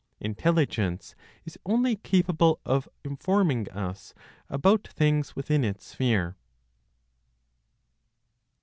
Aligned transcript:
Intelligence 0.19 1.13
is 1.45 1.59
only 1.63 1.95
capable 1.95 2.59
of 2.65 2.89
informing 3.03 3.69
us 3.69 4.15
about 4.49 4.87
things 4.87 5.35
within 5.35 5.63
its 5.63 5.85
sphere. 5.85 6.37